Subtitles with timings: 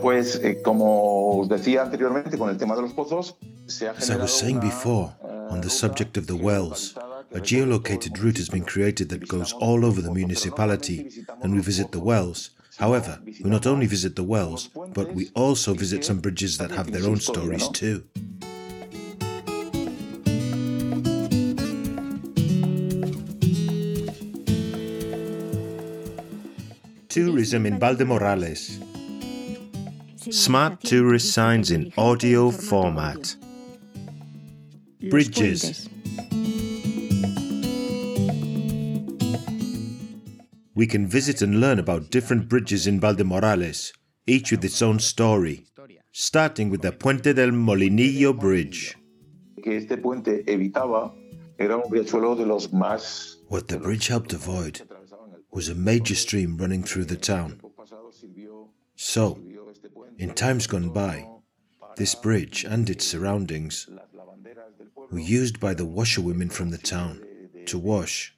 [0.00, 4.10] pues eh, como os decía anteriormente con el tema de los pozos, se ha As
[4.10, 6.94] I was saying before, eh, on the subject of the wells,
[7.34, 11.08] a geolocated route has been created that goes all over the municipality,
[11.42, 12.50] and we visit the wells.
[12.78, 16.92] However, we not only visit the wells, but we also visit some bridges that have
[16.92, 18.04] their own stories too.
[27.08, 28.87] Tourism in Valdemorales.
[30.30, 33.34] Smart tourist signs in audio format.
[35.10, 35.88] Bridges.
[40.74, 43.92] We can visit and learn about different bridges in Valdemorales,
[44.26, 45.64] each with its own story,
[46.12, 48.96] starting with the Puente del Molinillo Bridge.
[49.62, 51.14] que este puente evitaba
[51.58, 54.82] era un riachuelo de los más What the bridge helped avoid
[55.50, 57.60] was a major stream running through the town.
[57.60, 59.47] So, sirvió este puente
[60.18, 61.26] in times gone by,
[61.96, 63.88] this bridge and its surroundings
[65.10, 67.22] were used by the washerwomen from the town
[67.66, 68.34] to wash.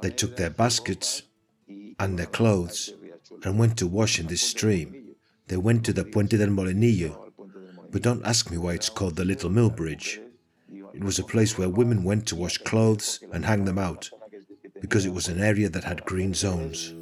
[0.00, 1.22] They took their baskets
[1.98, 2.94] and their clothes
[3.44, 5.14] and went to wash in this stream.
[5.48, 7.32] They went to the Puente del Molinillo,
[7.90, 10.20] but don't ask me why it's called the Little Mill Bridge.
[10.94, 14.10] It was a place where women went to wash clothes and hang them out,
[14.80, 16.94] because it was an area that had green zones.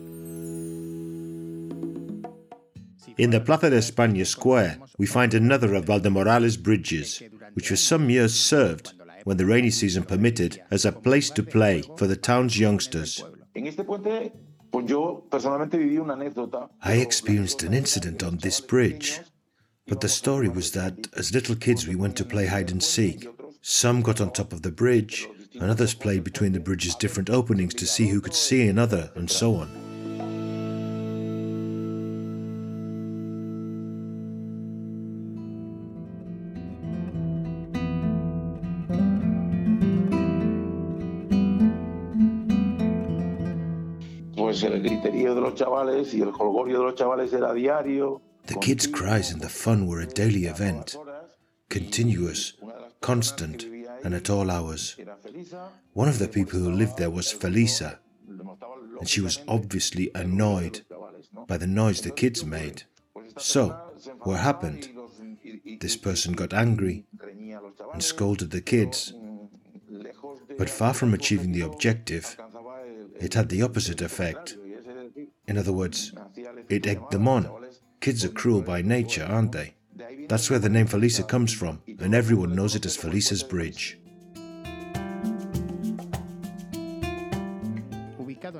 [3.20, 8.08] In the Plaza de España square, we find another of Valdemorales' bridges, which for some
[8.08, 12.58] years served, when the rainy season permitted, as a place to play for the town's
[12.58, 13.22] youngsters.
[13.54, 14.32] En este puente,
[14.70, 16.70] pues yo personalmente viví una anécdota.
[16.82, 19.20] I experienced an incident on this bridge,
[19.86, 23.28] but the story was that as little kids we went to play hide and seek.
[23.60, 25.28] Some got on top of the bridge,
[25.60, 29.30] and others played between the bridge's different openings to see who could see another, and
[29.30, 29.68] so on.
[46.14, 48.20] Y el jolgorio de los chavales era diario.
[48.46, 50.96] The kids' cries and the fun were a daily event,
[51.68, 52.54] continuous,
[53.00, 53.66] constant,
[54.04, 54.96] and at all hours.
[55.92, 59.40] One of the people who lived there was Felisa, le notaba lo and she was
[59.46, 60.80] obviously annoyed
[61.46, 62.84] by the noise the kids made.
[63.38, 63.76] So,
[64.20, 64.88] what happened?
[65.80, 69.12] This person got angry Reñía a los and scolded the kids,
[70.58, 72.36] but far from achieving the objective,
[73.18, 74.56] it had the opposite effect.
[75.50, 76.12] In other words,
[76.68, 77.42] it egged them on.
[78.00, 79.74] Kids are cruel by nature, aren't they?
[80.28, 83.98] That's where the name Felisa comes from, and everyone knows it as Felisa's Bridge.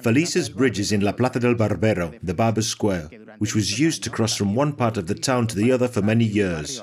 [0.03, 3.09] Felisa's Bridge is in La Plaza del Barbero, the Barber's Square,
[3.39, 6.03] which was used to cross from one part of the town to the other for
[6.03, 6.83] many years.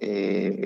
[0.00, 0.60] Eh,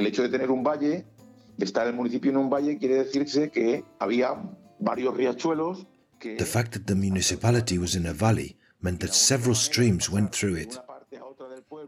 [1.59, 4.37] estar el municipio en un valle, quiere decirse que había
[4.79, 5.87] varios riachuelos
[6.35, 10.57] The fact that the municipality was in a valley meant that several streams went through
[10.57, 10.79] it,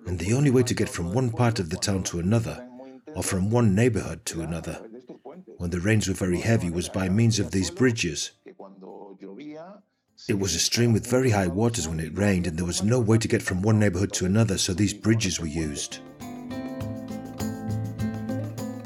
[0.07, 2.67] and the only way to get from one part of the town to another,
[3.15, 4.81] or from one neighborhood to another,
[5.59, 8.31] when the rains were very heavy, was by means of these bridges.
[10.29, 13.01] It was a stream with very high waters when it rained, and there was no
[13.01, 15.99] way to get from one neighborhood to another, so these bridges were used.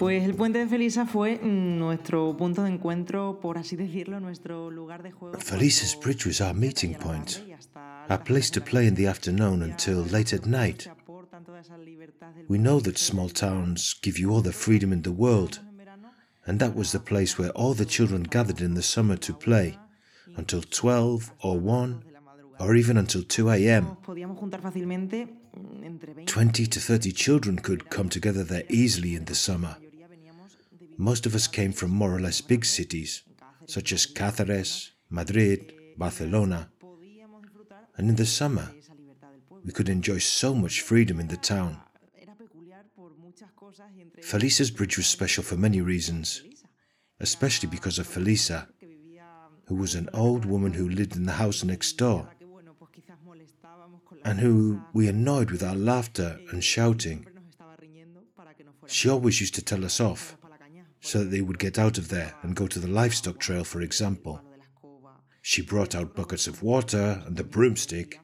[0.03, 5.01] Pues el puente de Felisa fue nuestro punto de encuentro, por así decirlo, nuestro lugar
[5.05, 5.39] de juego.
[5.39, 7.41] Felisa's Bridge was our meeting point,
[8.11, 10.91] our place to play in the afternoon until late at night.
[12.49, 15.61] We know that small towns give you all the freedom in the world,
[16.49, 19.79] and that was the place where all the children gathered in the summer to play
[20.37, 22.03] until 12 or 1
[22.59, 23.97] or even until 2 a.m.
[24.05, 29.15] Podíamos juntar fácilmente mm, entre 20 20 to 30 children could come together there easily
[29.15, 29.77] in the summer.
[30.97, 33.23] Most of us came from more or less big cities,
[33.67, 36.71] such as Cáceres, Madrid, Barcelona,
[37.97, 38.71] and in the summer,
[39.65, 41.81] we could enjoy so much freedom in the town.
[44.23, 46.43] Felisa's bridge was special for many reasons,
[47.21, 48.67] especially because of Felisa,
[49.67, 52.29] who was an old woman who lived in the house next door,
[54.25, 57.27] and who we annoyed with our laughter and shouting.
[58.87, 60.37] She always used to tell us off
[61.03, 63.81] so that they would get out of there and go to the livestock trail, for
[63.83, 64.41] example.
[65.43, 68.21] She brought out buckets of water and the broomstick,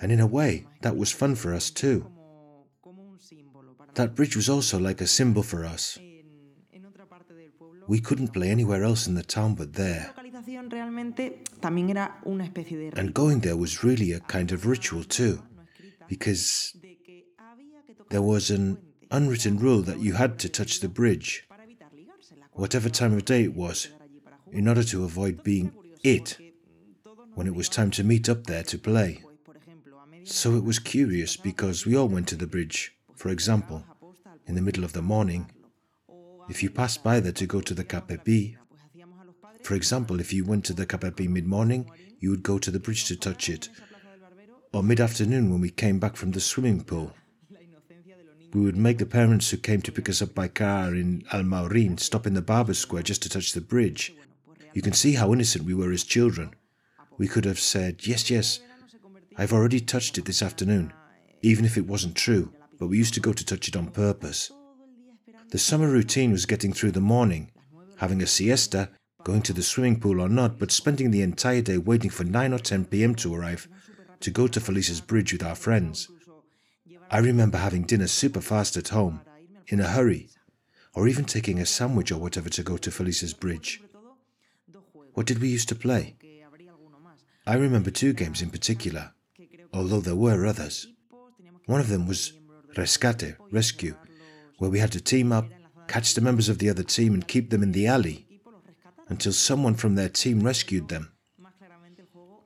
[0.00, 2.10] and in a way, that was fun for us too.
[3.94, 5.98] That bridge was also like a symbol for us.
[7.86, 10.12] We couldn't play anywhere else in the town but there,
[12.96, 15.42] and going there was really a kind of ritual too.
[16.08, 16.74] because
[18.10, 18.78] there was an
[19.10, 21.46] unwritten rule that you had to touch the bridge,
[22.52, 23.88] whatever time of day it was,
[24.50, 25.72] in order to avoid being
[26.02, 26.38] it
[27.34, 29.22] when it was time to meet up there to play.
[30.24, 33.84] So it was curious because we all went to the bridge, for example,
[34.46, 35.50] in the middle of the morning.
[36.48, 38.56] If you passed by there to go to the KPP,
[39.62, 42.80] for example, if you went to the KPP mid morning, you would go to the
[42.80, 43.68] bridge to touch it.
[44.72, 47.14] Or mid afternoon when we came back from the swimming pool.
[48.54, 51.98] We would make the parents who came to pick us up by car in Almoharín
[51.98, 54.14] stop in the barber square just to touch the bridge.
[54.74, 56.54] You can see how innocent we were as children.
[57.16, 58.60] We could have said, Yes, yes,
[59.38, 60.92] I've already touched it this afternoon,
[61.40, 64.50] even if it wasn't true, but we used to go to touch it on purpose.
[65.50, 67.50] The summer routine was getting through the morning,
[67.98, 68.90] having a siesta,
[69.24, 72.52] going to the swimming pool or not, but spending the entire day waiting for 9
[72.52, 73.68] or 10 pm to arrive
[74.20, 76.08] to go to Felisa's bridge with our friends.
[77.12, 79.20] I remember having dinner super fast at home,
[79.68, 80.30] in a hurry,
[80.94, 83.82] or even taking a sandwich or whatever to go to Felisa's bridge.
[85.12, 86.16] What did we used to play?
[87.46, 89.12] I remember two games in particular,
[89.74, 90.86] although there were others.
[91.66, 92.32] One of them was
[92.76, 93.94] Rescate, Rescue,
[94.56, 95.44] where we had to team up,
[95.88, 98.26] catch the members of the other team, and keep them in the alley
[99.10, 101.12] until someone from their team rescued them.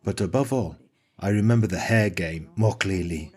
[0.03, 0.77] But above all,
[1.21, 3.31] I remember the hare game more clearly.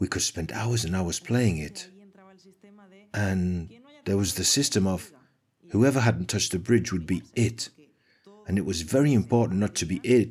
[0.00, 1.88] We could spend hours and hours playing it.
[3.14, 3.70] And
[4.06, 5.12] there was the system of
[5.70, 7.68] whoever hadn't touched the bridge would be it.
[8.48, 10.30] And it was very important not to be it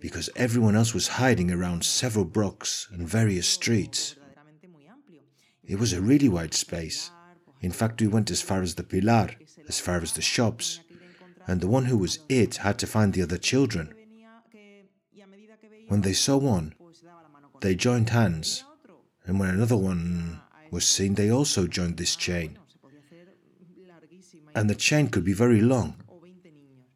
[0.00, 4.16] because everyone else was hiding around several blocks and various streets.
[5.64, 7.10] It was a really wide space.
[7.60, 9.30] In fact, we went as far as the Pilar,
[9.68, 10.80] as far as the shops,
[11.46, 13.92] and the one who was it had to find the other children.
[15.88, 16.74] When they saw one,
[17.60, 18.64] they joined hands,
[19.26, 20.40] and when another one
[20.70, 22.58] was seen, they also joined this chain.
[24.54, 25.94] And the chain could be very long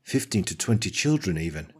[0.03, 1.73] 15 to 20 children, even.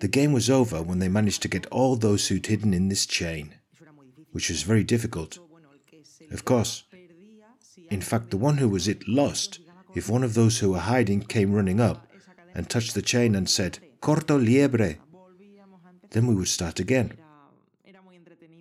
[0.00, 3.06] The game was over when they managed to get all those who'd hidden in this
[3.06, 3.54] chain,
[4.32, 5.38] which was very difficult.
[6.30, 6.84] Of course,
[7.90, 9.60] in fact, the one who was it lost
[9.94, 12.06] if one of those who were hiding came running up
[12.54, 14.96] and touched the chain and said, Corto liebre.
[16.10, 17.16] Then we would start again.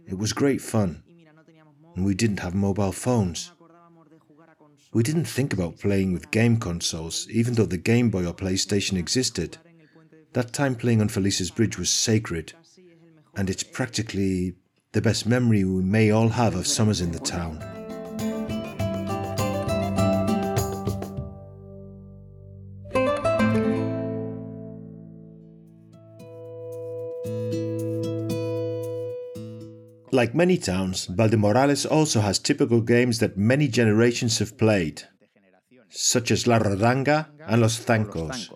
[0.07, 1.03] It was great fun,
[1.95, 3.51] and we didn't have mobile phones.
[4.93, 8.97] We didn't think about playing with game consoles, even though the Game Boy or PlayStation
[8.97, 9.57] existed.
[10.33, 12.53] That time playing on Felisa's Bridge was sacred,
[13.35, 14.55] and it's practically
[14.91, 17.74] the best memory we may all have of summers in the town.
[30.15, 35.03] Like many towns, Valdemorales also has typical games that many generations have played,
[35.89, 38.49] such as La Rodanga and Los Zancos.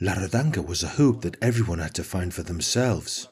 [0.00, 3.28] La Rodanga was a hoop that everyone had to find for themselves.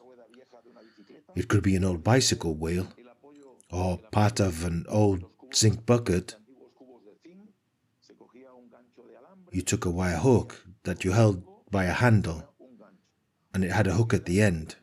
[1.37, 2.89] It could be an old bicycle wheel,
[3.71, 5.23] or part of an old
[5.55, 6.35] zinc bucket.
[9.53, 12.43] You took a wire hook that you held by a handle,
[13.59, 14.77] and it had a hook at the end,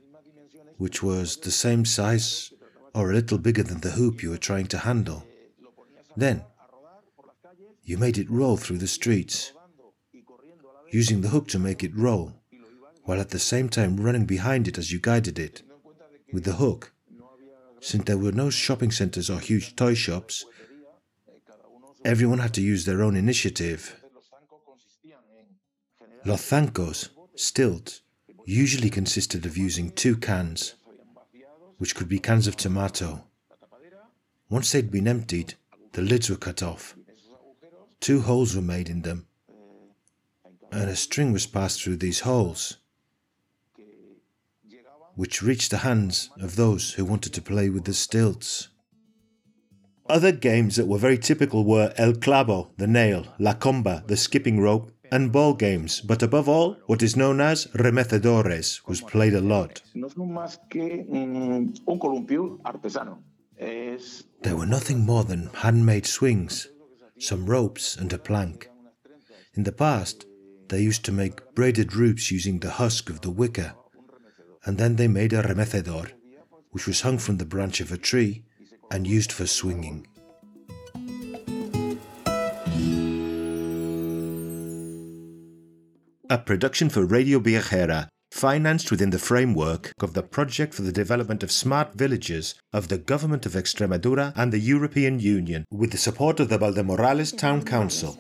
[0.76, 2.52] which was the same size
[2.94, 5.26] or a little bigger than the hoop you were trying to handle.
[6.18, 6.44] Then,
[7.86, 9.54] you made it roll through the streets,
[10.92, 12.34] using the hook to make it roll,
[13.06, 15.62] while at the same time running behind it as you guided it,
[16.34, 16.92] with the hook.
[17.80, 20.44] Since there were no shopping centers or huge toy shops,
[22.04, 23.96] everyone had to use their own initiative.
[26.26, 28.02] Los zancos, stilts,
[28.46, 30.76] usually consisted of using two cans,
[31.78, 33.24] which could be cans of tomato.
[34.50, 35.56] Once they'd been emptied,
[35.94, 36.96] the lids were cut off
[38.06, 39.26] Two holes were made in them,
[40.72, 42.78] and a string was passed through these holes,
[45.16, 48.68] which reached the hands of those who wanted to play with the stilts.
[50.08, 54.60] Other games that were very typical were El Clavo, the nail, La Comba, the skipping
[54.60, 59.42] rope, and ball games, but above all, what is known as remecedores was played a
[59.42, 59.82] lot.
[64.42, 66.68] They were nothing more than handmade swings,
[67.20, 68.70] some ropes, and a plank.
[69.54, 70.26] In the past,
[70.68, 73.74] they used to make braided ropes using the husk of the wicker,
[74.66, 76.12] and then they made a remecedor,
[76.72, 78.44] which was hung from the branch of a tree
[78.92, 80.08] and used for swinging.
[86.36, 91.42] A production for Radio Viajera, financed within the framework of the Project for the Development
[91.44, 96.42] of Smart Villages of the Government of Extremadura and the European Union, with the support
[96.42, 98.20] of the Valdemorales Town Council.